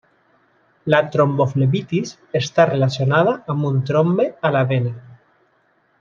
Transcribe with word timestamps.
La 0.93 0.99
tromboflebitis 1.15 2.15
està 2.41 2.65
relacionada 2.71 3.35
amb 3.55 3.67
un 3.73 3.77
trombe 3.91 4.25
a 4.49 4.55
la 4.57 4.63
vena. 4.73 4.95